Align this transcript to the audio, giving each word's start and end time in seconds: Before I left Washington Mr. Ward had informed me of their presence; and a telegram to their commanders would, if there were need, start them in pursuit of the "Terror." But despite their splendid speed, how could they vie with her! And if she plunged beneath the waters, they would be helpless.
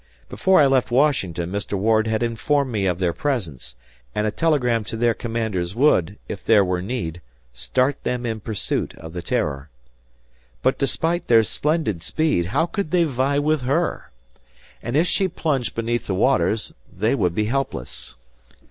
Before 0.29 0.59
I 0.59 0.65
left 0.65 0.89
Washington 0.89 1.51
Mr. 1.51 1.73
Ward 1.73 2.07
had 2.07 2.23
informed 2.23 2.71
me 2.71 2.87
of 2.87 2.97
their 2.97 3.13
presence; 3.13 3.75
and 4.15 4.25
a 4.25 4.31
telegram 4.31 4.83
to 4.85 4.97
their 4.97 5.13
commanders 5.13 5.75
would, 5.75 6.17
if 6.27 6.43
there 6.43 6.65
were 6.65 6.81
need, 6.81 7.21
start 7.53 8.03
them 8.03 8.25
in 8.25 8.39
pursuit 8.39 8.95
of 8.95 9.13
the 9.13 9.21
"Terror." 9.21 9.69
But 10.63 10.79
despite 10.79 11.27
their 11.27 11.43
splendid 11.43 12.01
speed, 12.01 12.47
how 12.47 12.65
could 12.65 12.89
they 12.89 13.03
vie 13.03 13.37
with 13.37 13.61
her! 13.61 14.09
And 14.81 14.97
if 14.97 15.05
she 15.05 15.27
plunged 15.27 15.75
beneath 15.75 16.07
the 16.07 16.15
waters, 16.15 16.73
they 16.91 17.13
would 17.13 17.35
be 17.35 17.45
helpless. 17.45 18.15